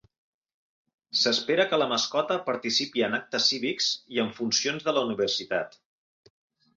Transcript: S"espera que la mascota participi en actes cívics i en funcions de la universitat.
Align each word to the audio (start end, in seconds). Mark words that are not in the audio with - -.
S"espera 1.23 1.65
que 1.73 1.77
la 1.81 1.87
mascota 1.91 2.37
participi 2.47 3.03
en 3.09 3.17
actes 3.17 3.49
cívics 3.51 3.91
i 4.15 4.23
en 4.23 4.31
funcions 4.39 4.89
de 4.89 4.95
la 4.99 5.05
universitat. 5.09 5.79